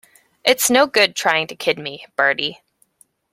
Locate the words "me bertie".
1.77-2.59